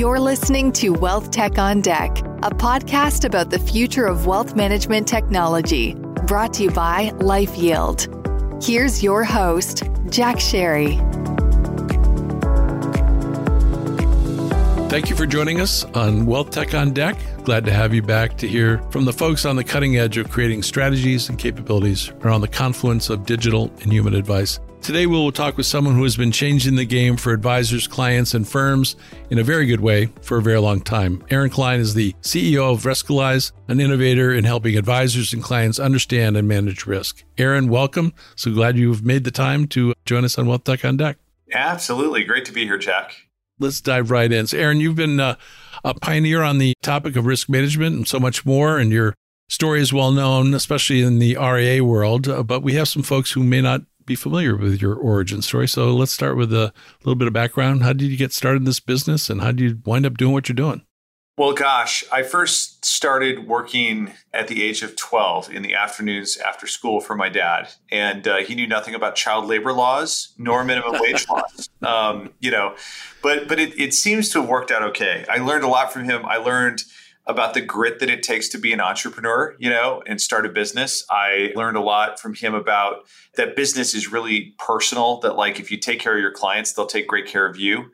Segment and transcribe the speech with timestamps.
[0.00, 5.06] You're listening to Wealth Tech on Deck, a podcast about the future of wealth management
[5.06, 5.92] technology,
[6.26, 8.64] brought to you by LifeYield.
[8.64, 10.96] Here's your host, Jack Sharry.
[14.88, 17.18] Thank you for joining us on Wealth Tech on Deck.
[17.44, 20.30] Glad to have you back to hear from the folks on the cutting edge of
[20.30, 24.60] creating strategies and capabilities around the confluence of digital and human advice.
[24.82, 28.32] Today, we will talk with someone who has been changing the game for advisors, clients,
[28.32, 28.96] and firms
[29.28, 31.22] in a very good way for a very long time.
[31.30, 36.38] Aaron Klein is the CEO of Riskalyze, an innovator in helping advisors and clients understand
[36.38, 37.22] and manage risk.
[37.36, 38.14] Aaron, welcome.
[38.36, 41.18] So glad you've made the time to join us on Wealth Tech on Deck.
[41.52, 42.24] Absolutely.
[42.24, 43.14] Great to be here, Jack.
[43.58, 44.46] Let's dive right in.
[44.46, 45.36] So, Aaron, you've been uh,
[45.84, 49.14] a pioneer on the topic of risk management and so much more, and your
[49.50, 52.28] story is well known, especially in the RIA world.
[52.28, 55.68] Uh, but we have some folks who may not be familiar with your origin story.
[55.68, 56.72] So let's start with a
[57.04, 57.84] little bit of background.
[57.84, 60.32] How did you get started in this business and how did you wind up doing
[60.32, 60.82] what you're doing?
[61.38, 66.66] Well, gosh, I first started working at the age of 12 in the afternoons after
[66.66, 67.68] school for my dad.
[67.92, 71.70] And uh, he knew nothing about child labor laws nor minimum wage laws.
[71.80, 72.74] Um, you know,
[73.22, 75.24] but but it, it seems to have worked out okay.
[75.30, 76.26] I learned a lot from him.
[76.26, 76.82] I learned
[77.26, 80.48] about the grit that it takes to be an entrepreneur, you know, and start a
[80.48, 81.04] business.
[81.10, 85.70] I learned a lot from him about that business is really personal, that like if
[85.70, 87.92] you take care of your clients, they'll take great care of you.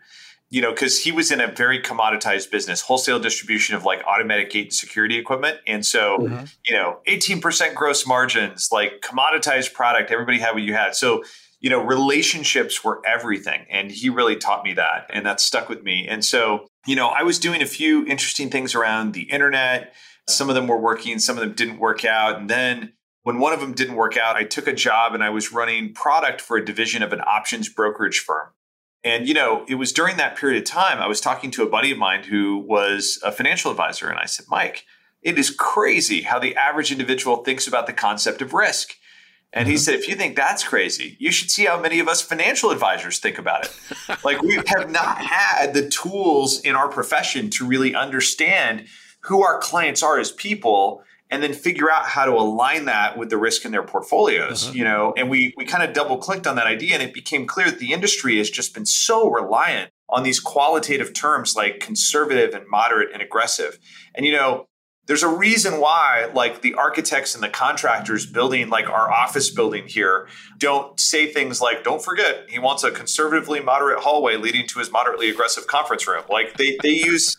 [0.48, 4.48] You know, because he was in a very commoditized business, wholesale distribution of like automatic
[4.50, 5.58] gate and security equipment.
[5.66, 6.44] And so, mm-hmm.
[6.64, 10.94] you know, 18% gross margins, like commoditized product, everybody had what you had.
[10.94, 11.24] So,
[11.58, 13.66] you know, relationships were everything.
[13.68, 15.10] And he really taught me that.
[15.12, 16.06] And that stuck with me.
[16.08, 19.94] And so, you know, I was doing a few interesting things around the internet.
[20.28, 22.38] Some of them were working, some of them didn't work out.
[22.38, 22.92] And then
[23.22, 25.92] when one of them didn't work out, I took a job and I was running
[25.92, 28.48] product for a division of an options brokerage firm.
[29.02, 31.68] And, you know, it was during that period of time, I was talking to a
[31.68, 34.08] buddy of mine who was a financial advisor.
[34.08, 34.84] And I said, Mike,
[35.22, 38.94] it is crazy how the average individual thinks about the concept of risk.
[39.52, 39.80] And he mm-hmm.
[39.80, 43.18] said, if you think that's crazy, you should see how many of us financial advisors
[43.18, 43.72] think about it.
[44.24, 48.86] like we have not had the tools in our profession to really understand
[49.20, 53.30] who our clients are as people and then figure out how to align that with
[53.30, 54.74] the risk in their portfolios, uh-huh.
[54.74, 57.46] you know, and we we kind of double clicked on that idea and it became
[57.46, 62.54] clear that the industry has just been so reliant on these qualitative terms like conservative
[62.54, 63.78] and moderate and aggressive.
[64.14, 64.68] And you know,
[65.06, 69.86] there's a reason why like the architects and the contractors building like our office building
[69.86, 70.28] here
[70.58, 74.90] don't say things like don't forget he wants a conservatively moderate hallway leading to his
[74.90, 76.24] moderately aggressive conference room.
[76.28, 77.36] Like they they use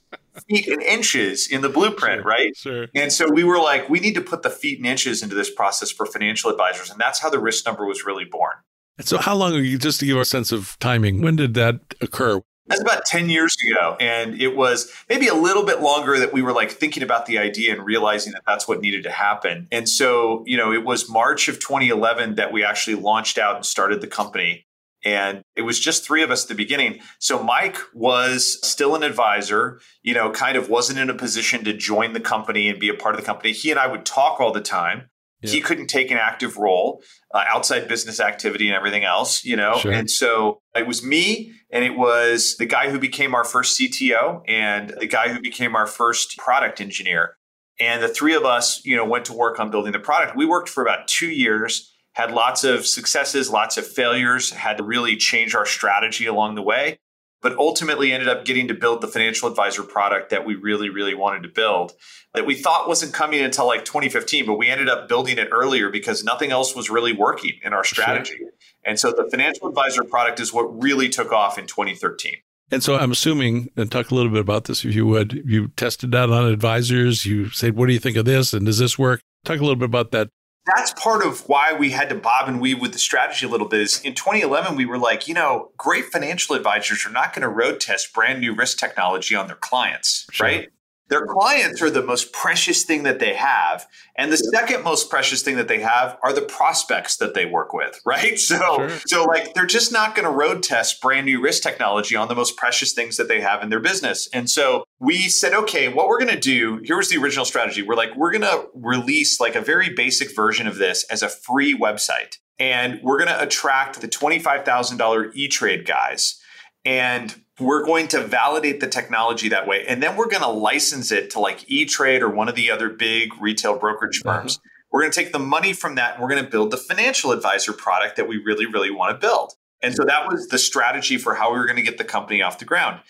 [0.47, 2.55] feet and inches in the blueprint sure, right?
[2.55, 2.87] sure.
[2.95, 5.49] And so we were like we need to put the feet and inches into this
[5.49, 6.89] process for financial advisors.
[6.89, 8.53] And that's how the risk number was really born.
[8.97, 11.53] And so how long are you just to give a sense of timing when did
[11.53, 13.95] that occur that's about 10 years ago.
[13.99, 17.37] And it was maybe a little bit longer that we were like thinking about the
[17.37, 19.67] idea and realizing that that's what needed to happen.
[19.71, 23.65] And so, you know, it was March of 2011 that we actually launched out and
[23.65, 24.65] started the company.
[25.05, 26.99] And it was just three of us at the beginning.
[27.19, 31.73] So Mike was still an advisor, you know, kind of wasn't in a position to
[31.73, 33.53] join the company and be a part of the company.
[33.53, 35.09] He and I would talk all the time.
[35.41, 35.51] Yeah.
[35.51, 37.03] He couldn't take an active role
[37.33, 39.77] uh, outside business activity and everything else, you know.
[39.77, 39.91] Sure.
[39.91, 44.41] And so it was me, and it was the guy who became our first CTO
[44.47, 47.37] and the guy who became our first product engineer.
[47.79, 50.35] And the three of us, you know, went to work on building the product.
[50.35, 54.83] We worked for about two years, had lots of successes, lots of failures, had to
[54.83, 56.97] really change our strategy along the way
[57.41, 61.13] but ultimately ended up getting to build the financial advisor product that we really, really
[61.13, 61.93] wanted to build
[62.33, 65.89] that we thought wasn't coming until like 2015, but we ended up building it earlier
[65.89, 68.35] because nothing else was really working in our strategy.
[68.37, 68.49] Sure.
[68.85, 72.35] And so the financial advisor product is what really took off in 2013.
[72.69, 75.69] And so I'm assuming, and talk a little bit about this if you would, you
[75.69, 78.53] tested that on advisors, you said, what do you think of this?
[78.53, 79.21] And does this work?
[79.45, 80.29] Talk a little bit about that
[80.75, 83.67] that's part of why we had to bob and weave with the strategy a little
[83.67, 87.41] bit is in 2011 we were like you know great financial advisors are not going
[87.41, 90.47] to road test brand new risk technology on their clients sure.
[90.47, 90.69] right
[91.09, 93.87] their clients are the most precious thing that they have.
[94.17, 97.73] And the second most precious thing that they have are the prospects that they work
[97.73, 98.37] with, right?
[98.37, 98.89] So, sure.
[99.05, 102.35] so like they're just not going to road test brand new risk technology on the
[102.35, 104.27] most precious things that they have in their business.
[104.33, 107.81] And so we said, okay, what we're going to do, here was the original strategy.
[107.81, 111.29] We're like, we're going to release like a very basic version of this as a
[111.29, 112.37] free website.
[112.59, 116.41] And we're going to attract the $25,000 E Trade guys.
[116.83, 119.85] And we're going to validate the technology that way.
[119.87, 122.69] And then we're going to license it to like E Trade or one of the
[122.69, 124.39] other big retail brokerage uh-huh.
[124.39, 124.57] firms.
[124.57, 124.69] Uh-huh.
[124.91, 127.31] We're going to take the money from that and we're going to build the financial
[127.31, 129.53] advisor product that we really, really want to build.
[129.81, 132.41] And so that was the strategy for how we were going to get the company
[132.41, 133.01] off the ground.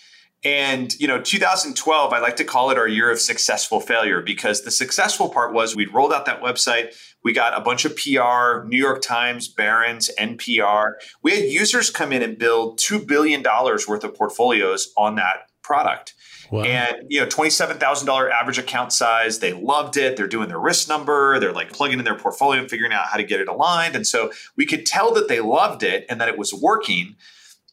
[0.43, 4.61] And, you know, 2012, I like to call it our year of successful failure because
[4.61, 6.95] the successful part was we'd rolled out that website.
[7.27, 10.93] We got a bunch of PR, New York Times, Barron's, NPR.
[11.21, 16.13] We had users come in and build $2 billion worth of portfolios on that product.
[16.49, 16.63] Wow.
[16.63, 19.39] And you know, twenty-seven thousand dollar average account size.
[19.39, 20.15] They loved it.
[20.15, 21.37] They're doing their risk number.
[21.41, 23.97] They're like plugging in their portfolio and figuring out how to get it aligned.
[23.97, 27.17] And so we could tell that they loved it and that it was working.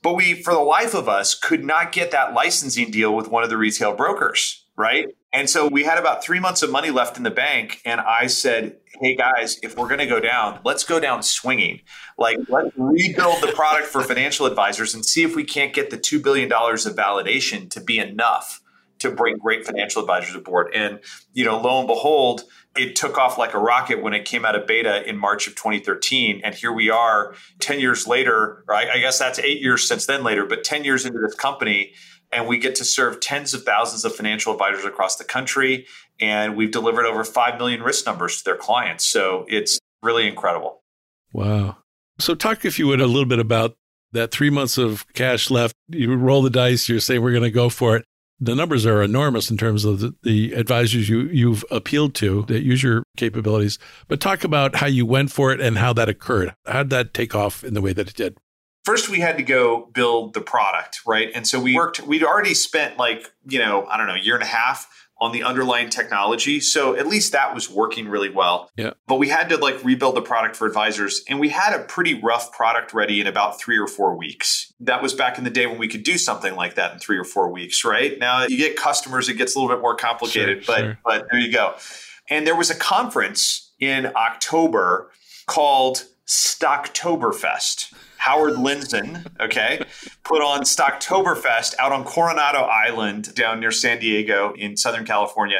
[0.02, 3.44] But we, for the life of us, could not get that licensing deal with one
[3.44, 5.14] of the retail brokers, right?
[5.32, 7.80] And so we had about three months of money left in the bank.
[7.84, 11.80] And I said, hey guys, if we're going to go down, let's go down swinging.
[12.18, 15.98] Like, let's rebuild the product for financial advisors and see if we can't get the
[15.98, 18.60] $2 billion of validation to be enough
[19.00, 20.72] to bring great financial advisors aboard.
[20.74, 21.00] And,
[21.32, 22.44] you know, lo and behold,
[22.76, 25.54] it took off like a rocket when it came out of beta in March of
[25.54, 26.40] 2013.
[26.42, 28.88] And here we are 10 years later, right?
[28.88, 31.92] I guess that's eight years since then later, but 10 years into this company.
[32.32, 35.86] And we get to serve tens of thousands of financial advisors across the country.
[36.20, 39.06] And we've delivered over 5 million risk numbers to their clients.
[39.06, 40.82] So it's really incredible.
[41.32, 41.78] Wow.
[42.18, 43.74] So, talk, if you would, a little bit about
[44.12, 45.74] that three months of cash left.
[45.88, 48.04] You roll the dice, you're saying we're going to go for it
[48.40, 52.62] the numbers are enormous in terms of the, the, advisors you, you've appealed to that
[52.62, 53.78] use your capabilities.
[54.08, 56.54] But talk about how you went for it and how that occurred.
[56.66, 58.36] How did that take off in the way that it did?
[58.84, 61.30] First, we had to go build the product, right?
[61.34, 64.34] And so we worked, we'd already spent like, you know, I don't know, a year
[64.34, 66.60] and a half on the underlying technology.
[66.60, 68.70] So at least that was working really well.
[68.76, 68.94] Yeah.
[69.06, 72.14] But we had to like rebuild the product for advisors and we had a pretty
[72.20, 74.72] rough product ready in about 3 or 4 weeks.
[74.80, 77.16] That was back in the day when we could do something like that in 3
[77.16, 78.18] or 4 weeks, right?
[78.18, 80.98] Now you get customers it gets a little bit more complicated, sure, but sure.
[81.04, 81.74] but there you go.
[82.28, 85.10] And there was a conference in October
[85.46, 87.94] called Stocktoberfest.
[88.24, 89.84] Howard Lindzen, okay,
[90.22, 95.58] put on Stocktoberfest out on Coronado Island down near San Diego in Southern California.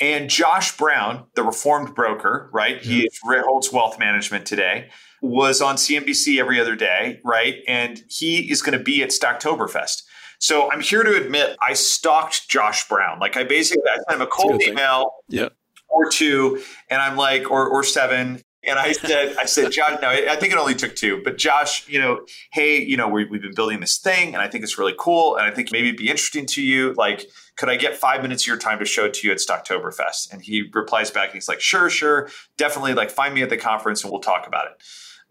[0.00, 2.82] And Josh Brown, the reformed broker, right?
[2.82, 4.90] He holds wealth management today,
[5.22, 7.58] was on CNBC every other day, right?
[7.68, 10.02] And he is going to be at Stocktoberfest.
[10.40, 13.20] So I'm here to admit I stalked Josh Brown.
[13.20, 15.50] Like I basically I sent him a cold email yeah.
[15.88, 20.08] or two, and I'm like, or or seven, and I said, I said, Josh, no,
[20.10, 23.30] I think it only took two, but Josh, you know, hey, you know, we, have
[23.30, 25.36] been building this thing and I think it's really cool.
[25.36, 26.92] And I think maybe it'd be interesting to you.
[26.92, 29.38] Like, could I get five minutes of your time to show it to you at
[29.38, 30.32] Stocktoberfest?
[30.32, 32.28] And he replies back and he's like, sure, sure,
[32.58, 32.92] definitely.
[32.92, 34.82] Like, find me at the conference and we'll talk about it.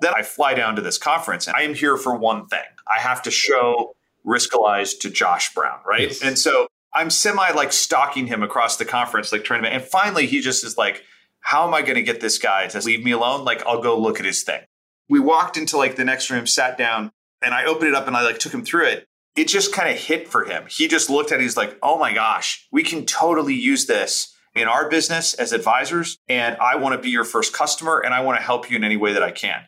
[0.02, 2.66] Then I fly down to this conference and I am here for one thing.
[2.88, 6.08] I have to show Riskalyze to Josh Brown, right?
[6.08, 6.24] Yes.
[6.24, 10.26] And so I'm semi like stalking him across the conference, like trying to, and finally
[10.26, 11.04] he just is like,
[11.42, 13.46] how am I going to get this guy to leave me alone?
[13.46, 14.62] Like, I'll go look at his thing.
[15.10, 18.16] We walked into like the next room, sat down, and I opened it up and
[18.16, 19.06] I like took him through it.
[19.36, 20.66] It just kind of hit for him.
[20.70, 21.44] He just looked at it.
[21.44, 26.18] He's like, oh my gosh, we can totally use this in our business as advisors.
[26.28, 28.84] And I want to be your first customer and I want to help you in
[28.84, 29.62] any way that I can.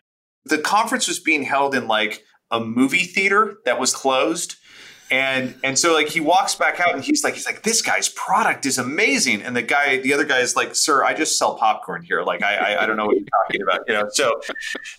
[0.45, 4.56] The conference was being held in like a movie theater that was closed.
[5.11, 8.07] And and so like he walks back out and he's like he's like this guy's
[8.07, 9.41] product is amazing.
[9.41, 12.23] And the guy the other guy is like sir I just sell popcorn here.
[12.23, 14.07] Like I I, I don't know what you're talking about you know?
[14.13, 14.39] So,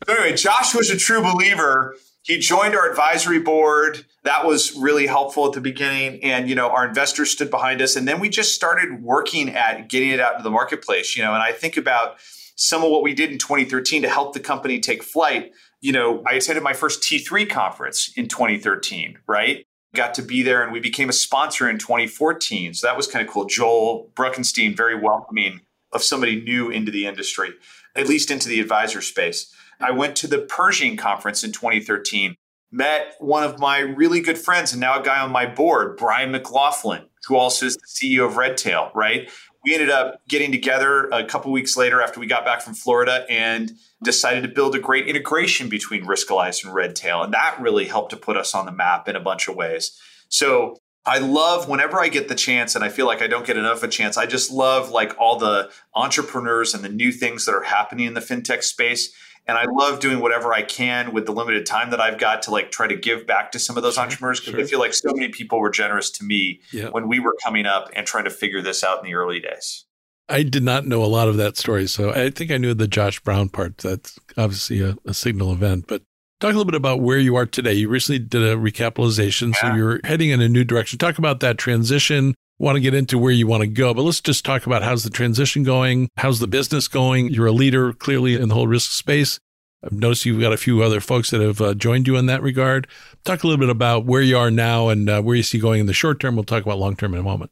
[0.06, 1.97] so anyway Josh was a true believer.
[2.25, 4.05] He joined our advisory board.
[4.23, 6.22] That was really helpful at the beginning.
[6.22, 7.96] And you know our investors stood behind us.
[7.96, 11.32] And then we just started working at getting it out into the marketplace you know?
[11.32, 12.17] And I think about
[12.55, 15.53] some of what we did in 2013 to help the company take flight.
[15.81, 19.65] You know, I attended my first T3 conference in 2013, right?
[19.94, 22.75] Got to be there and we became a sponsor in 2014.
[22.75, 23.44] So that was kind of cool.
[23.44, 25.61] Joel Bruckenstein, very welcoming
[25.93, 27.51] of somebody new into the industry,
[27.94, 29.55] at least into the advisor space.
[29.81, 32.37] I went to the Pershing conference in 2013,
[32.70, 36.31] met one of my really good friends and now a guy on my board, Brian
[36.31, 39.31] McLaughlin, who also is the CEO of Redtail, right?
[39.65, 43.25] We ended up getting together a couple weeks later after we got back from Florida
[43.29, 47.23] and decided to build a great integration between Riskalyze and Redtail.
[47.23, 49.99] And that really helped to put us on the map in a bunch of ways.
[50.29, 53.57] So I love whenever I get the chance, and I feel like I don't get
[53.57, 54.17] enough of a chance.
[54.17, 58.15] I just love like all the entrepreneurs and the new things that are happening in
[58.15, 59.13] the fintech space
[59.46, 62.51] and I love doing whatever I can with the limited time that I've got to
[62.51, 64.61] like try to give back to some of those entrepreneurs because sure.
[64.61, 66.89] I feel like so many people were generous to me yeah.
[66.91, 69.84] when we were coming up and trying to figure this out in the early days.
[70.29, 72.89] I did not know a lot of that story, so I think I knew the
[72.89, 73.79] Josh Brown part.
[73.79, 76.03] That's obviously a, a signal event, but
[76.43, 77.72] Talk a little bit about where you are today.
[77.72, 79.61] You recently did a recapitalization, yeah.
[79.61, 80.99] so you're heading in a new direction.
[80.99, 84.21] Talk about that transition, want to get into where you want to go, but let's
[84.21, 86.09] just talk about how's the transition going?
[86.17, 87.29] How's the business going?
[87.29, 89.41] You're a leader clearly in the whole risk space.
[89.85, 92.41] I've noticed you've got a few other folks that have uh, joined you in that
[92.41, 92.87] regard.
[93.25, 95.81] Talk a little bit about where you are now and uh, where you see going
[95.81, 96.37] in the short term.
[96.37, 97.51] We'll talk about long term in a moment.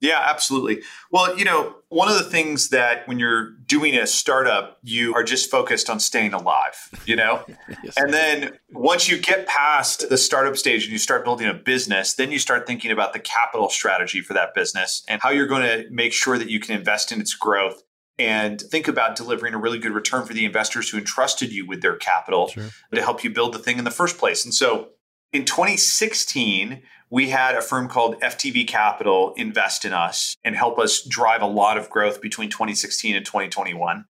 [0.00, 0.82] Yeah, absolutely.
[1.10, 5.22] Well, you know, one of the things that when you're doing a startup, you are
[5.22, 7.44] just focused on staying alive, you know?
[7.84, 7.94] yes.
[7.98, 12.14] And then once you get past the startup stage and you start building a business,
[12.14, 15.62] then you start thinking about the capital strategy for that business and how you're going
[15.62, 17.82] to make sure that you can invest in its growth
[18.18, 21.82] and think about delivering a really good return for the investors who entrusted you with
[21.82, 22.68] their capital sure.
[22.94, 24.44] to help you build the thing in the first place.
[24.44, 24.90] And so
[25.32, 31.02] in 2016, we had a firm called FTV Capital invest in us and help us
[31.02, 34.04] drive a lot of growth between 2016 and 2021.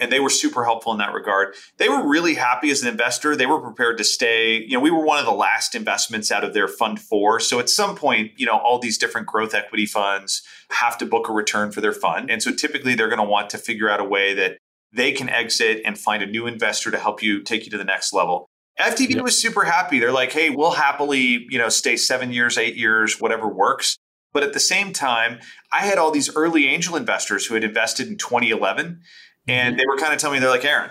[0.00, 1.54] And they were super helpful in that regard.
[1.76, 3.34] They were really happy as an investor.
[3.34, 4.62] They were prepared to stay.
[4.62, 7.40] You know, we were one of the last investments out of their fund four.
[7.40, 11.28] So at some point, you know, all these different growth equity funds have to book
[11.28, 12.30] a return for their fund.
[12.30, 14.58] And so typically they're going to want to figure out a way that
[14.92, 17.84] they can exit and find a new investor to help you take you to the
[17.84, 18.48] next level.
[18.78, 19.24] FTV yep.
[19.24, 19.98] was super happy.
[19.98, 23.98] They're like, hey, we'll happily, you know, stay seven years, eight years, whatever works.
[24.32, 25.40] But at the same time,
[25.72, 29.00] I had all these early angel investors who had invested in 2011,
[29.48, 29.76] and mm-hmm.
[29.76, 30.90] they were kind of telling me, they're like, Aaron,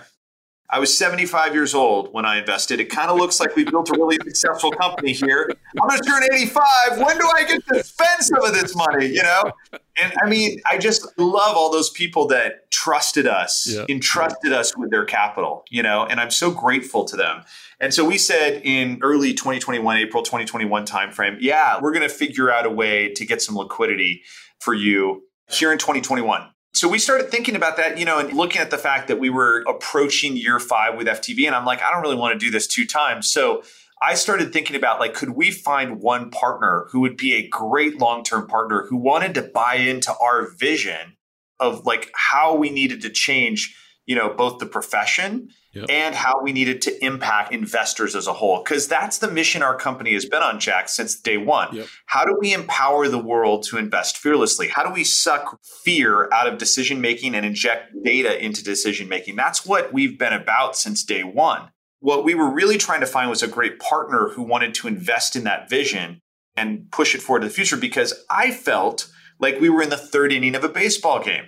[0.70, 2.78] I was 75 years old when I invested.
[2.78, 5.50] It kind of looks like we built a really successful company here.
[5.80, 6.98] I'm going to turn 85.
[6.98, 9.06] When do I get to spend some of this money?
[9.06, 9.52] You know?
[9.96, 13.86] And I mean, I just love all those people that trusted us, yeah.
[13.88, 17.44] entrusted us with their capital, you know, and I'm so grateful to them.
[17.80, 22.50] And so we said in early 2021, April 2021 timeframe, yeah, we're going to figure
[22.50, 24.22] out a way to get some liquidity
[24.60, 26.48] for you here in 2021.
[26.78, 29.30] So we started thinking about that, you know, and looking at the fact that we
[29.30, 31.44] were approaching year five with FTV.
[31.44, 33.28] And I'm like, I don't really want to do this two times.
[33.28, 33.64] So
[34.00, 37.98] I started thinking about like, could we find one partner who would be a great
[37.98, 41.16] long term partner who wanted to buy into our vision
[41.58, 45.86] of like how we needed to change, you know, both the profession yep.
[45.88, 48.62] and how we needed to impact investors as a whole.
[48.62, 51.74] Because that's the mission our company has been on, Jack, since day one.
[51.74, 51.86] Yep.
[52.06, 54.68] How do we empower the world to invest fearlessly?
[54.68, 59.36] How do we suck fear out of decision making and inject data into decision making?
[59.36, 61.70] That's what we've been about since day one.
[62.00, 65.34] What we were really trying to find was a great partner who wanted to invest
[65.34, 66.20] in that vision
[66.56, 69.10] and push it forward to the future because I felt
[69.40, 71.44] like we were in the third inning of a baseball game.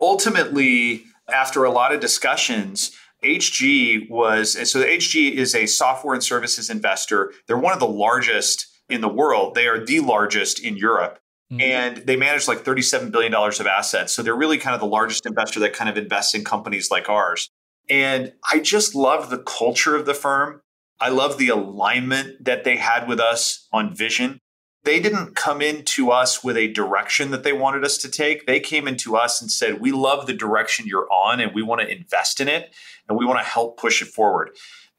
[0.00, 2.92] Ultimately, after a lot of discussions,
[3.24, 7.32] HG was and so HG is a software and services investor.
[7.46, 9.54] They're one of the largest in the world.
[9.54, 11.18] They are the largest in Europe.
[11.52, 11.60] Mm-hmm.
[11.60, 14.12] And they manage like $37 billion of assets.
[14.12, 17.08] So they're really kind of the largest investor that kind of invests in companies like
[17.08, 17.48] ours.
[17.88, 20.60] And I just love the culture of the firm.
[21.00, 24.40] I love the alignment that they had with us on vision
[24.88, 28.46] they didn't come into us with a direction that they wanted us to take.
[28.46, 31.82] They came into us and said, We love the direction you're on and we want
[31.82, 32.74] to invest in it
[33.08, 34.50] and we want to help push it forward.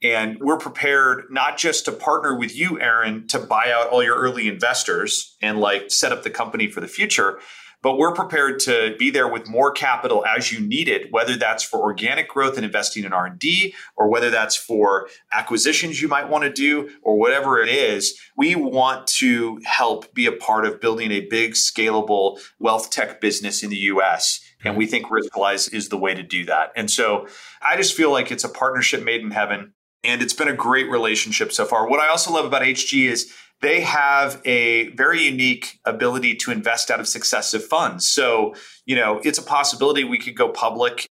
[0.01, 4.15] And we're prepared not just to partner with you, Aaron, to buy out all your
[4.15, 7.39] early investors and like set up the company for the future,
[7.81, 11.63] but we're prepared to be there with more capital as you need it whether that's
[11.63, 16.43] for organic growth and investing in r&d or whether that's for acquisitions you might want
[16.43, 21.11] to do or whatever it is we want to help be a part of building
[21.11, 25.97] a big scalable wealth tech business in the us and we think Riskalyze is the
[25.97, 27.27] way to do that and so
[27.61, 29.73] i just feel like it's a partnership made in heaven
[30.03, 33.31] and it's been a great relationship so far what i also love about hg is
[33.61, 38.05] they have a very unique ability to invest out of successive funds.
[38.05, 41.07] So, you know, it's a possibility we could go public.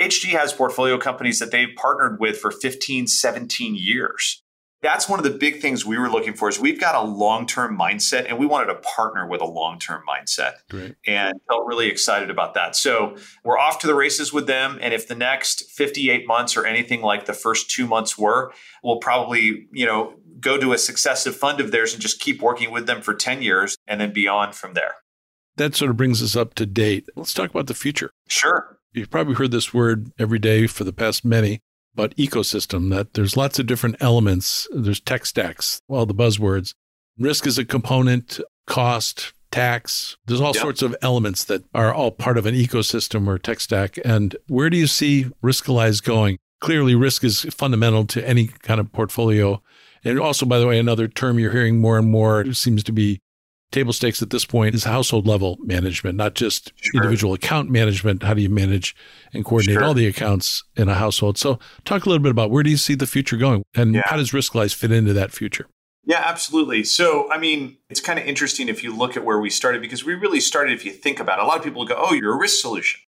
[0.00, 4.41] HG has portfolio companies that they've partnered with for 15, 17 years.
[4.82, 7.78] That's one of the big things we were looking for is we've got a long-term
[7.78, 10.54] mindset and we wanted to partner with a long-term mindset.
[10.68, 10.96] Great.
[11.06, 12.74] And felt really excited about that.
[12.74, 14.78] So we're off to the races with them.
[14.80, 18.98] And if the next 58 months or anything like the first two months were, we'll
[18.98, 22.86] probably, you know, go to a successive fund of theirs and just keep working with
[22.86, 24.96] them for 10 years and then beyond from there.
[25.56, 27.08] That sort of brings us up to date.
[27.14, 28.10] Let's talk about the future.
[28.26, 28.78] Sure.
[28.92, 31.60] You've probably heard this word every day for the past many,
[31.94, 34.68] but ecosystem, that there's lots of different elements.
[34.74, 36.74] There's tech stacks, all the buzzwords.
[37.18, 40.16] Risk is a component, cost, tax.
[40.26, 40.62] There's all yep.
[40.62, 43.98] sorts of elements that are all part of an ecosystem or tech stack.
[44.04, 46.38] And where do you see Riskalyze going?
[46.60, 49.60] Clearly, risk is fundamental to any kind of portfolio
[50.04, 53.20] and also, by the way, another term you're hearing more and more seems to be
[53.72, 57.02] table stakes at this point is household level management, not just sure.
[57.02, 58.22] individual account management.
[58.22, 58.94] How do you manage
[59.32, 59.84] and coordinate sure.
[59.84, 61.38] all the accounts in a household?
[61.38, 64.02] So, talk a little bit about where do you see the future going and yeah.
[64.04, 65.66] how does Riskalyze fit into that future?
[66.04, 66.82] Yeah, absolutely.
[66.84, 70.04] So, I mean, it's kind of interesting if you look at where we started because
[70.04, 72.34] we really started, if you think about it, a lot of people go, oh, you're
[72.34, 73.00] a risk solution.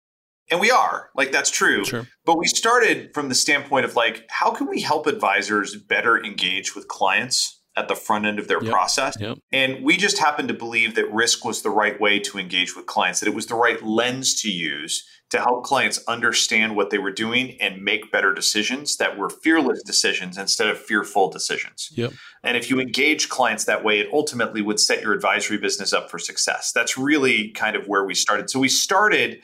[0.50, 1.84] And we are, like, that's true.
[1.84, 2.06] Sure.
[2.26, 6.76] But we started from the standpoint of, like, how can we help advisors better engage
[6.76, 7.61] with clients?
[7.74, 8.70] At the front end of their Yep.
[8.70, 9.16] process.
[9.18, 9.38] Yep.
[9.50, 12.84] And we just happened to believe that risk was the right way to engage with
[12.84, 16.98] clients, that it was the right lens to use to help clients understand what they
[16.98, 21.88] were doing and make better decisions that were fearless decisions instead of fearful decisions.
[21.94, 22.12] Yep.
[22.44, 26.10] And if you engage clients that way, it ultimately would set your advisory business up
[26.10, 26.72] for success.
[26.74, 28.50] That's really kind of where we started.
[28.50, 29.40] So we started,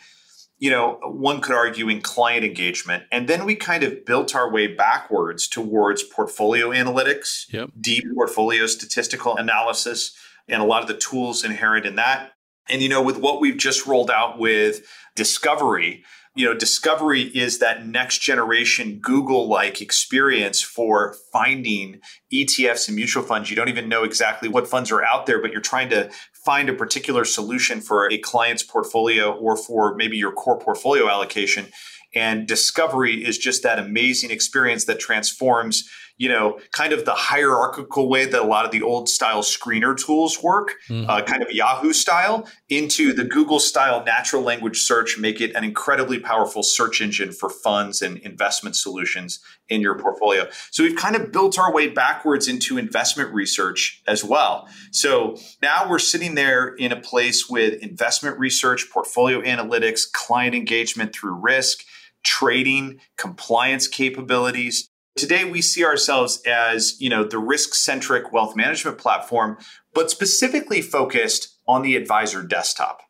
[0.59, 4.51] you know, one could argue in client engagement, and then we kind of built our
[4.51, 7.71] way backwards towards portfolio analytics, Yep.
[7.81, 10.17] deep portfolio statistical analysis,
[10.49, 12.33] and a lot of the tools inherent in that.
[12.69, 14.83] And you know, with what we've just rolled out with
[15.15, 16.05] Discovery,
[16.39, 22.01] you know, Discovery is that next generation Google like experience for finding
[22.33, 23.51] ETFs and mutual funds.
[23.51, 26.13] You don't even know exactly what funds are out there, but you're trying to
[26.45, 31.67] find a particular solution for a client's portfolio or for maybe your core portfolio allocation.
[32.15, 38.09] And Discovery is just that amazing experience that transforms, you know, kind of the hierarchical
[38.09, 41.09] way that a lot of the old style screener tools work, Mhm.
[41.09, 45.65] uh, kind of Yahoo style, into the Google style natural language search, make it an
[45.65, 50.49] incredibly powerful search engine for funds and investment solutions in your portfolio.
[50.71, 54.69] So we've kind of built our way backwards into investment research as well.
[54.91, 61.15] So now we're sitting there in a place with investment research, portfolio analytics, client engagement
[61.15, 61.85] through risk,
[62.25, 64.91] trading, compliance capabilities.
[65.19, 69.59] Today we see ourselves as, you know, the risk-centric wealth management platform,
[69.93, 73.03] but specifically focused on the advisor desktop.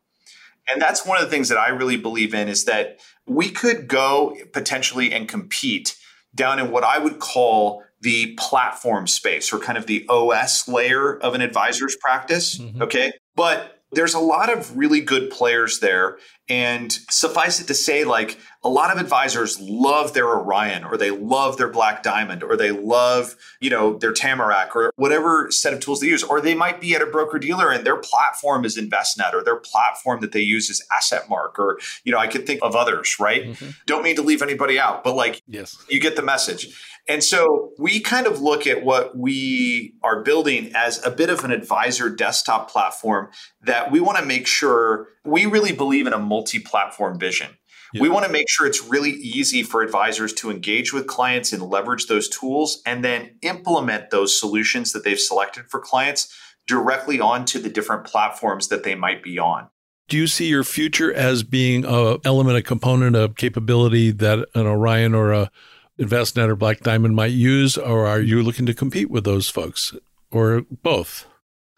[0.67, 3.87] And that's one of the things that I really believe in is that we could
[3.87, 5.95] go potentially and compete
[6.35, 11.17] down in what I would call the platform space or kind of the OS layer
[11.17, 12.57] of an advisor's practice.
[12.57, 12.81] Mhm.
[12.81, 13.11] Okay.
[13.35, 16.17] But there's a lot of really good players there.
[16.51, 21.11] And suffice it to say, like a lot of advisors love their Orion or they
[21.11, 25.79] love their Black Diamond or they love, you know, their Tamarack or whatever set of
[25.79, 26.23] tools they use.
[26.23, 29.57] Or they might be at a broker dealer and their platform is Envestnet or their
[29.57, 33.43] platform that they use is AssetMark or, you know, I could think of others, right?
[33.53, 33.75] Mhm.
[33.85, 35.77] Don't mean to leave anybody out, but like Yes.
[35.87, 36.75] you get the message.
[37.09, 41.43] And so we kind of look at what we are building as a bit of
[41.43, 43.29] an advisor desktop platform
[43.61, 47.49] that we want to make sure we really believe in a multi platform vision.
[47.93, 48.03] Yeah.
[48.03, 51.63] We want to make sure it's really easy for advisors to engage with clients and
[51.63, 56.31] leverage those tools and then implement those solutions that they've selected for clients
[56.67, 59.67] directly onto the different platforms that they might be on.
[60.07, 64.67] Do you see your future as being a element, a component, a capability that an
[64.67, 65.51] Orion or a
[65.99, 69.93] Envestnet or Black Diamond might use, or are you looking to compete with those folks,
[70.31, 71.25] or both?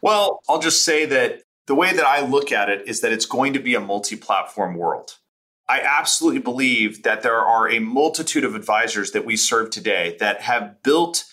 [0.02, 3.26] Well, I'll just say that the way that I look at it is that it's
[3.26, 5.18] going to be a multi platform world.
[5.68, 10.42] I absolutely believe that there are a multitude of advisors that we serve today that
[10.42, 11.24] have built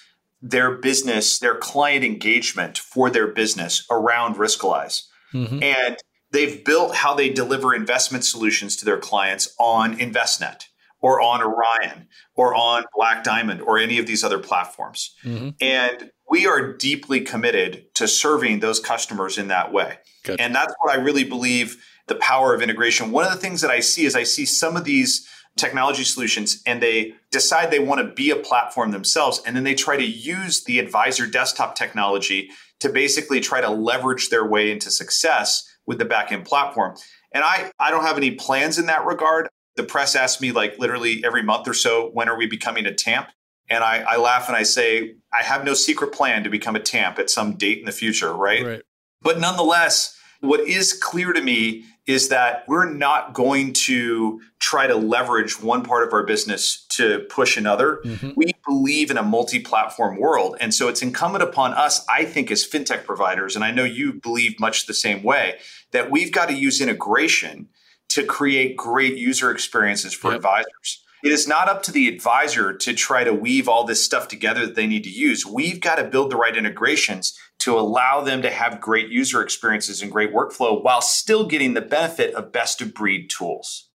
[0.40, 5.02] their business, their client engagement for their business around Riskalyze.
[5.34, 5.62] Mhm.
[5.62, 5.96] And
[6.30, 10.67] they've built how they deliver investment solutions to their clients on Envestnet
[11.00, 15.14] or on Orion or on Black Diamond or any of these other platforms.
[15.24, 15.54] Mhm.
[15.60, 19.98] And we are deeply committed to serving those customers in that way.
[20.24, 20.42] Gotcha.
[20.42, 23.12] And that's what I really believe the power of integration.
[23.12, 26.62] One of the things that I see is I see some of these technology solutions
[26.66, 30.04] and they decide they want to be a platform themselves and then they try to
[30.04, 35.98] use the advisor desktop technology to basically try to leverage their way into success with
[35.98, 36.94] the backend platform.
[37.32, 39.48] And I I don't have any plans in that regard.
[39.78, 42.92] The press asks me like literally every month or so, when are we becoming a
[42.92, 43.28] TAMP?
[43.70, 46.80] And I, I laugh and I say, I have no secret plan to become a
[46.80, 48.66] TAMP at some date in the future, right?
[48.66, 48.82] Right.
[49.22, 54.96] But nonetheless, what is clear to me is that we're not going to try to
[54.96, 58.00] leverage one part of our business to push another.
[58.04, 58.34] Mhm.
[58.34, 60.56] We believe in a multi platform world.
[60.60, 64.14] And so it's incumbent upon us, I think, as fintech providers, and I know you
[64.14, 65.58] believe much the same way,
[65.92, 67.68] that we've got to use integration
[68.10, 70.36] to create great user experiences for Yep.
[70.36, 71.04] advisors.
[71.24, 74.64] It is not up to the advisor to try to weave all this stuff together
[74.66, 75.44] that they need to use.
[75.44, 80.00] We've got to build the right integrations to allow them to have great user experiences
[80.00, 83.88] and great workflow while still getting the benefit of best of breed tools.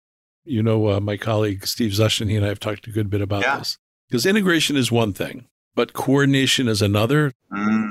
[0.43, 3.21] You know, uh, my colleague Steve Zushin, he and I have talked a good bit
[3.21, 3.59] about Yeah.
[3.59, 3.77] this
[4.09, 7.31] because integration is one thing, but coordination is another.
[7.53, 7.82] Mm.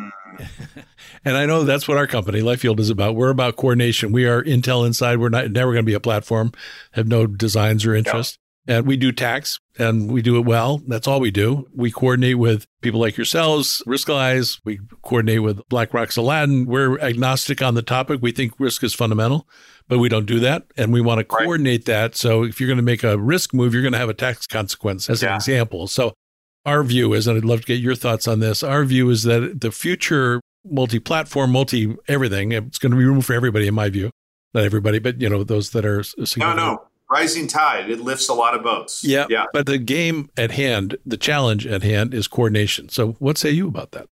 [1.25, 3.15] And I know that's what our company, LifeYield, is about.
[3.15, 4.11] We're about coordination.
[4.13, 5.21] We are Intel inside.
[5.21, 6.53] We're not never going to be a platform,
[6.93, 8.39] have no designs or interest.
[8.67, 10.83] And we do tax and we do it well.
[10.87, 11.69] That's all we do.
[11.75, 14.61] We coordinate with people like yourselves, Riskalyze.
[14.65, 16.67] We coordinate with BlackRock's Aladdin.
[16.67, 18.21] We're agnostic on the topic.
[18.23, 19.49] We think risk is fundamental,
[19.89, 20.67] but we don't do that.
[20.77, 21.87] And we want to coordinate right.
[21.87, 22.17] that.
[22.17, 24.47] So if you're going to make a risk move, you're going to have a tax
[24.47, 25.31] consequence as yeah.
[25.31, 25.89] an example.
[25.89, 26.15] So
[26.64, 28.62] our view is, and I'd love to get your thoughts on this.
[28.62, 33.35] Our view is that the future multi-platform, multi everything, it's going to be room for
[33.35, 34.11] everybody, in my view.
[34.55, 36.05] Not everybody, but you know those that are.
[36.37, 37.90] No, no, rising tide.
[37.90, 39.03] It lifts a lot of boats.
[39.03, 39.46] Yeah, yeah.
[39.53, 42.88] But the game at hand, the challenge at hand, is coordination.
[42.90, 44.09] So, what say you about that?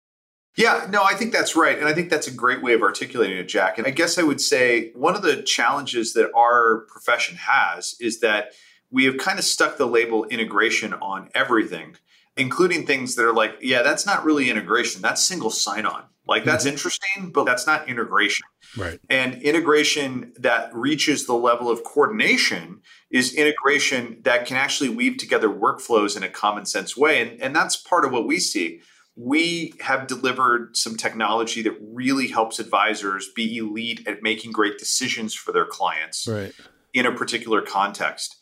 [0.55, 1.77] Yeah, no, I think that's right.
[1.77, 3.77] And I think that's a great way of articulating it, Jack.
[3.77, 8.19] And I guess I would say one of the challenges that our profession has is
[8.19, 8.53] that
[8.91, 11.95] we have kind of stuck the label integration on everything
[12.39, 15.01] including things that are like, yeah, that's not really integration.
[15.01, 16.03] That's single sign on.
[16.25, 16.73] Like that's mm-hmm.
[16.73, 18.45] interesting, but that's not integration.
[18.77, 18.99] Right.
[19.09, 25.49] And integration that reaches the level of coordination is integration that can actually weave together
[25.49, 27.21] workflows in a common sense way.
[27.21, 28.81] And, and that's part of what we see.
[29.15, 35.33] We have delivered some technology that really helps advisors be elite at making great decisions
[35.33, 36.53] for their clients right.
[36.93, 38.37] in a particular context.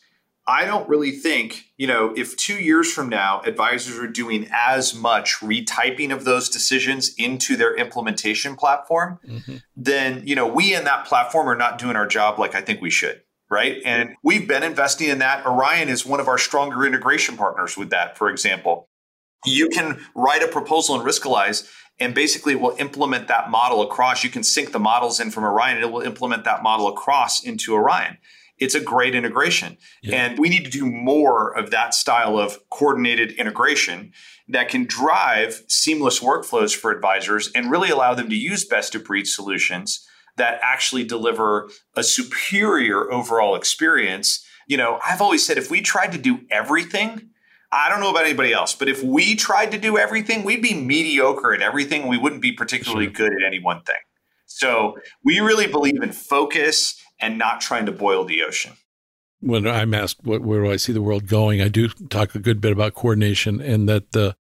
[0.48, 4.94] I don't really think, you know, if two years from now advisors are doing as
[4.94, 9.56] much retyping of those decisions into their implementation platform, mm-hmm.
[9.76, 12.80] then, you know, we in that platform are not doing our job like I think
[12.80, 13.20] we should.
[13.50, 13.80] Right.
[13.84, 15.46] And we've been investing in that.
[15.46, 18.88] Orion is one of our stronger integration partners with that, for example.
[19.46, 24.22] You can write a proposal in Riskalyze and basically it will implement that model across.
[24.22, 27.42] You can sync the models in from Orion, and it will implement that model across
[27.42, 28.18] into Orion
[28.58, 29.76] it's a great integration.
[30.02, 30.16] Yeah.
[30.16, 34.12] And we need to do more of that style of coordinated integration
[34.48, 39.04] that can drive seamless workflows for advisors and really allow them to use best of
[39.04, 44.44] breed solutions that actually deliver a superior overall experience.
[44.66, 47.30] You know, I've always said if we tried to do everything,
[47.70, 50.74] I don't know about anybody else, but if we tried to do everything, we'd be
[50.74, 52.06] mediocre at everything.
[52.06, 53.28] We wouldn't be particularly sure.
[53.28, 53.96] good at any one thing.
[54.46, 58.72] So we really believe in focus and not trying to boil the ocean.
[59.40, 62.40] When I'm asked what, where do I see the world going, I do talk a
[62.40, 64.36] good bit about coordination and that the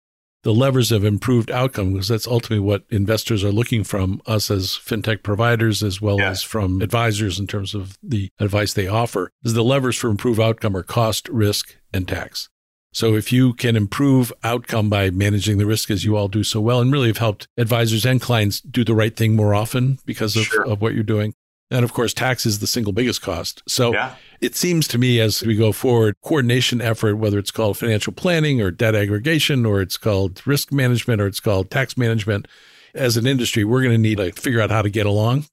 [0.43, 4.71] the levers of improved outcome, because that's ultimately what investors are looking from us as
[4.71, 6.29] fintech providers, as well yeah.
[6.29, 10.41] as from advisors in terms of the advice they offer, is the levers for improved
[10.41, 12.49] outcome are cost, risk, and tax.
[12.91, 16.59] So if you can improve outcome by managing the risk as you all do so
[16.59, 20.35] well, and really have helped advisors and clients do the right thing more often because
[20.35, 20.67] of, sure.
[20.67, 21.33] of what you're doing,
[21.71, 23.63] and of course, tax is the single biggest cost.
[23.67, 24.15] So yeah.
[24.41, 28.61] it seems to me as we go forward, coordination effort, whether it's called financial planning
[28.61, 32.47] or debt aggregation, or it's called risk management, or it's called tax management,
[32.93, 35.45] as an industry, we're going to need to figure out how to get along.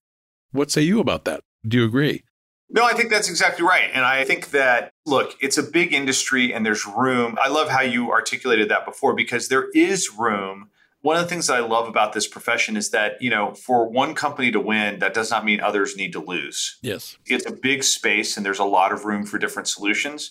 [0.52, 1.42] What say you about that?
[1.66, 2.24] Do you agree?
[2.68, 3.90] No, I think that's exactly right.
[3.92, 7.36] And I think that, look, it's a big industry and there's room.
[7.42, 10.70] I love how you articulated that before because there is room
[11.02, 13.88] one of the things that I love about this profession is that, you know, for
[13.88, 16.78] one company to win, that does not mean others need to lose.
[16.82, 17.16] Yes.
[17.26, 20.30] It's a big space and there's a lot of room for different solutions.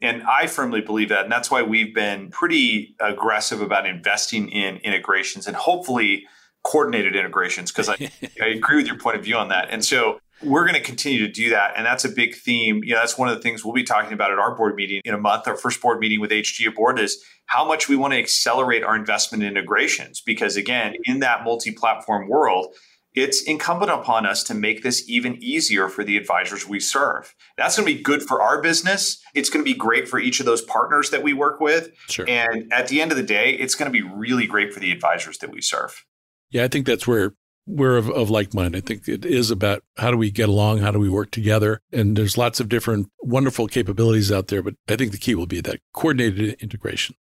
[0.00, 1.24] And I firmly believe that.
[1.24, 6.24] And that's why we've been pretty aggressive about investing in integrations and hopefully
[6.64, 8.10] coordinated integrations, because I,
[8.42, 9.68] I agree with your point of view on that.
[9.70, 11.72] And so we're going to continue to do that.
[11.76, 12.82] And that's a big theme.
[12.84, 15.00] You know, that's one of the things we'll be talking about at our board meeting
[15.04, 15.48] in a month.
[15.48, 18.96] Our first board meeting with HG board is how much we want to accelerate our
[18.96, 20.20] investment in integrations.
[20.20, 22.74] Because again, in that multi platform world,
[23.14, 27.34] it's incumbent upon us to make this even easier for the advisors we serve.
[27.56, 29.22] That's going to be good for our business.
[29.34, 31.88] It's going to be great for each of those partners that we work with.
[32.08, 32.26] Sure.
[32.28, 34.92] And at the end of the day, it's going to be really great for the
[34.92, 36.04] advisors that we serve.
[36.50, 37.32] Yeah, I think that's where
[37.66, 38.76] we're of, of like mind.
[38.76, 40.78] I think it is about how do we get along?
[40.78, 41.80] How do we work together?
[41.92, 45.46] And there's lots of different wonderful capabilities out there, but I think the key will
[45.46, 47.16] be that coordinated integration.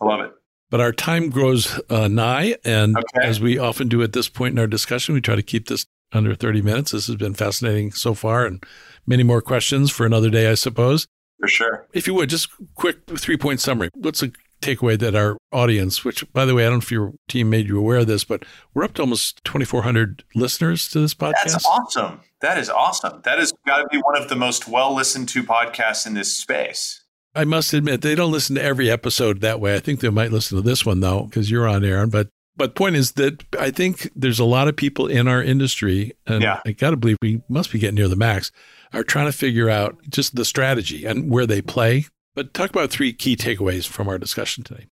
[0.00, 0.32] I love it.
[0.70, 2.56] But our time grows uh, nigh.
[2.64, 3.26] And okay.
[3.26, 5.84] as we often do at this point in our discussion, we try to keep this
[6.12, 6.92] under 30 minutes.
[6.92, 8.64] This has been fascinating so far and
[9.06, 11.06] many more questions for another day, I suppose.
[11.40, 11.86] For sure.
[11.92, 13.90] If you would, just quick three point summary.
[13.94, 14.30] What's a
[14.62, 17.66] takeaway that our audience, which by the way, I don't know if your team made
[17.66, 21.52] you aware of this, but we're up to almost 2,400 listeners to this podcast.
[21.52, 22.20] That's awesome.
[22.40, 23.20] That is awesome.
[23.24, 26.36] That has got to be one of the most well listened to podcasts in this
[26.36, 27.04] space.
[27.34, 29.74] I must admit, they don't listen to every episode that way.
[29.74, 32.10] I think they might listen to this one though, because you're on, Aaron.
[32.10, 36.12] But but point is that I think there's a lot of people in our industry,
[36.26, 36.60] and yeah.
[36.66, 38.52] I got to believe we must be getting near the max,
[38.92, 42.90] are trying to figure out just the strategy and where they play but talk about
[42.90, 44.86] three key takeaways from our discussion today.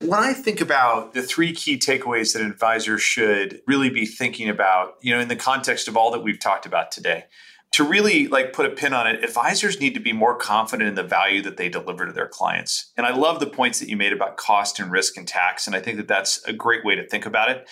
[0.00, 4.50] When I think about the three key takeaways that an advisor should really be thinking
[4.50, 7.24] about, you know, in the context of all that we've talked about today,
[7.72, 10.96] to really like put a pin on it, advisors need to be more confident in
[10.96, 12.92] the value that they deliver to their clients.
[12.98, 15.66] And I love the points that you made about cost and risk and tax.
[15.66, 17.66] And I think that that's a great way to think about it.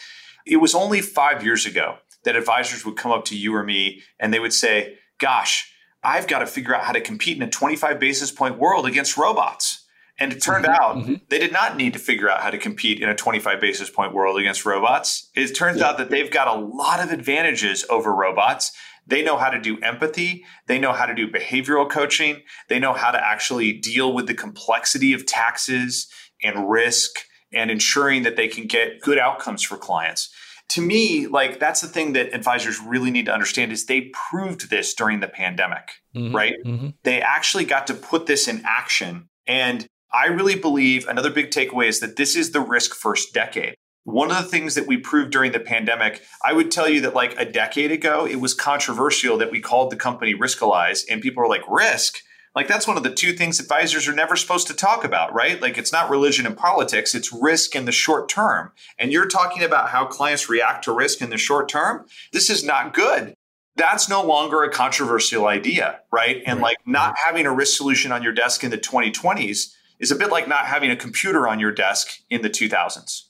[0.46, 4.02] It was only five years ago that advisors would come up to you or me
[4.18, 5.70] and they would say, Gosh,
[6.02, 9.18] I've got to figure out how to compete in a 25 basis point world against
[9.18, 9.83] robots.
[10.18, 11.14] And it turned mm-hmm, out mm-hmm.
[11.28, 14.14] they did not need to figure out how to compete in a 25 basis point
[14.14, 15.30] world against robots.
[15.34, 15.88] It turns yeah.
[15.88, 18.72] out that they've got a lot of advantages over robots.
[19.06, 20.44] They know how to do empathy.
[20.66, 22.42] They know how to do behavioral coaching.
[22.68, 26.08] They know how to actually deal with the complexity of taxes
[26.42, 27.10] and risk
[27.52, 30.30] and ensuring that they can get good outcomes for clients
[30.70, 34.70] to me, like that's the thing that advisors really need to understand is they proved
[34.70, 36.54] this during the pandemic, mm-hmm, right?
[36.64, 36.88] Mm-hmm.
[37.02, 39.28] They actually got to put this in action.
[39.46, 43.74] And I really believe another big takeaway is that this is the risk first decade.
[44.04, 47.14] One of the things that we proved during the pandemic, I would tell you that
[47.14, 51.42] like a decade ago, it was controversial that we called the company Riskalyze, and people
[51.42, 52.18] were like, risk?
[52.54, 55.60] Like that's one of the two things advisors are never supposed to talk about, right?
[55.60, 58.70] Like it's not religion and politics, it's risk in the short term.
[58.96, 62.06] And you're talking about how clients react to risk in the short term.
[62.32, 63.34] This is not good.
[63.74, 66.40] That's no longer a controversial idea, right?
[66.46, 66.62] And right.
[66.62, 70.30] like not having a risk solution on your desk in the 2020s is a bit
[70.30, 73.22] like not having a computer on your desk in the 2000s.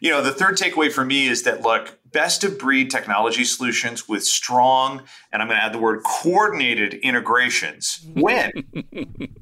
[0.00, 4.08] You know, the third takeaway for me is that look, best of breed technology solutions
[4.08, 8.50] with strong, and I'm going to add the word coordinated integrations win.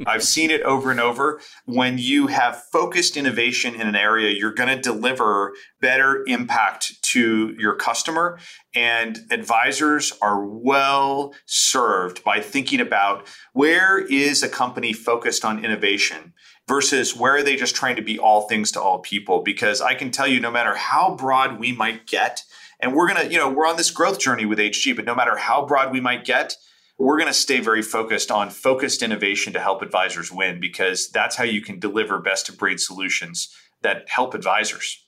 [0.07, 1.41] I've seen it over and over.
[1.65, 7.55] When you have focused innovation in an area, you're going to deliver better impact to
[7.59, 8.39] your customer.
[8.75, 16.35] And advisors are well served by thinking about where is a company focused on innovation
[16.69, 19.43] versus where are they just trying to be all things to all people?
[19.43, 22.43] Because I can tell you, no matter how broad we might get,
[22.79, 25.15] and we're going to, you know, we're on this growth journey with HG, but no
[25.15, 26.55] matter how broad we might get,
[26.99, 31.37] we're going to stay very focused on focused innovation to help advisors win because that's
[31.37, 35.05] how you can deliver best of breed solutions that help advisors.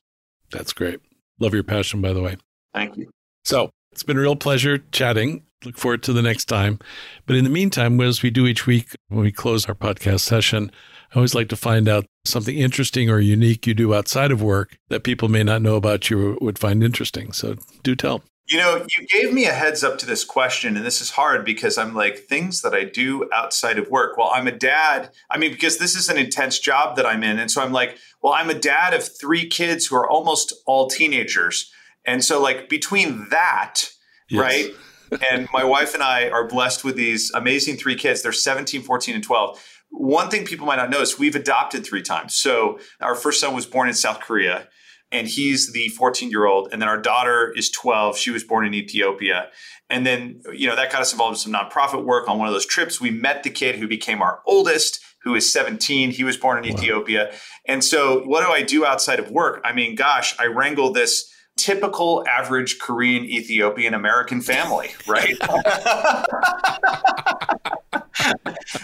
[0.50, 1.00] That's great.
[1.38, 2.36] Love your passion, by the way.
[2.72, 3.10] Thank you.
[3.44, 5.42] So it's been a real pleasure chatting.
[5.64, 6.78] Look forward to the next time.
[7.26, 10.70] But in the meantime, as we do each week when we close our podcast session,
[11.12, 14.78] I always like to find out something interesting or unique you do outside of work
[14.88, 17.32] that people may not know about you would find interesting.
[17.32, 18.22] So do tell.
[18.46, 21.44] You know, you gave me a heads up to this question, and this is hard
[21.44, 24.16] because I'm like, things that I do outside of work.
[24.16, 25.10] Well, I'm a dad.
[25.30, 27.38] I mean, because this is an intense job that I'm in.
[27.38, 30.88] And so I'm like, well, I'm a dad of three kids who are almost all
[30.88, 31.70] teenagers.
[32.04, 33.84] And so, like, between that,
[34.28, 34.40] yes.
[34.40, 34.70] right?
[35.30, 38.22] And my wife and I are blessed with these amazing three kids.
[38.22, 42.02] They're 17, 14, and 12 one thing people might not know is we've adopted three
[42.02, 42.36] times.
[42.36, 44.68] So our first son was born in South Korea
[45.12, 46.68] and he's the 14 year old.
[46.72, 48.16] And then our daughter is 12.
[48.16, 49.48] She was born in Ethiopia.
[49.88, 52.54] And then, you know, that got us involved in some nonprofit work on one of
[52.54, 53.00] those trips.
[53.00, 56.12] We met the kid who became our oldest, who is 17.
[56.12, 56.78] He was born in wow.
[56.78, 57.32] Ethiopia.
[57.66, 59.60] And so, what do I do outside of work?
[59.64, 61.28] I mean, gosh, I wrangle this
[61.60, 65.36] typical average Korean Ethiopian American family, right?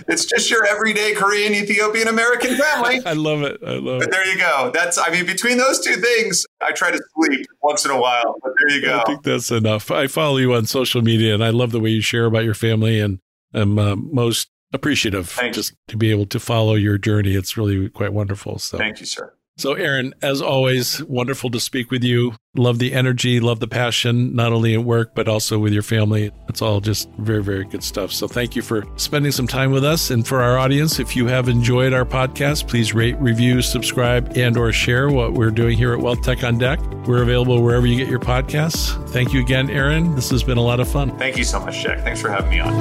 [0.09, 3.01] it's just your everyday Korean Ethiopian American family.
[3.05, 3.61] I love it.
[3.67, 4.11] I love but it.
[4.11, 4.71] There you go.
[4.75, 8.37] That's I mean between those two things, I try to sleep once in a while.
[8.43, 8.99] But there you go.
[8.99, 9.91] I think that's enough.
[9.91, 12.55] I follow you on social media, and I love the way you share about your
[12.55, 13.21] family, and
[13.55, 15.77] I'm uh, most appreciative Thank just you.
[15.89, 17.35] to be able to follow your journey.
[17.35, 18.59] It's really quite wonderful.
[18.59, 19.33] So thank you, sir.
[19.59, 22.35] So, Aaron, as always, wonderful to speak with you.
[22.55, 26.31] Love the energy, love the passion, not only at work, but also with your family.
[26.47, 28.13] It's all just very, very good stuff.
[28.13, 30.11] So, thank you for spending some time with us.
[30.11, 34.59] And for our audience, if you have enjoyed our podcast, please rate, review, subscribe, and
[34.59, 36.79] or share what we're doing here at Wealth Tech on Deck.
[37.07, 39.09] We're available wherever you get your podcasts.
[39.09, 40.15] Thank you again, Aaron.
[40.15, 41.17] This has been a lot of fun.
[41.17, 42.01] Thank you so much, Jack.
[42.01, 42.75] Thanks for having me on.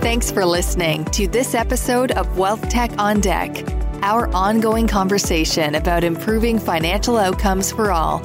[0.00, 6.04] Thanks for listening to this episode of Wealth Tech on Deck our ongoing conversation about
[6.04, 8.18] improving financial outcomes for all.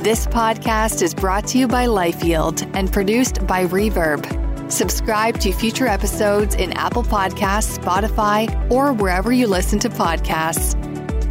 [0.00, 4.70] This podcast is brought to you by LifeYield and produced by Reverb.
[4.70, 10.78] Subscribe to future episodes in Apple Podcasts, Spotify, or wherever you listen to podcasts.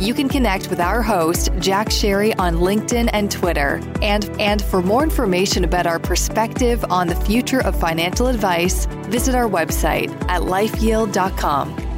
[0.01, 3.79] You can connect with our host, Jack Sharry, on LinkedIn and Twitter.
[4.01, 9.35] And, and for more information about our perspective on the future of financial advice, visit
[9.35, 11.90] our website at lifeyield.com.